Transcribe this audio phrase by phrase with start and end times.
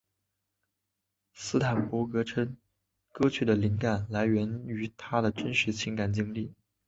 [1.35, 2.57] 斯坦伯格称
[3.11, 6.55] 歌曲的灵感来源于他的真实情感经历。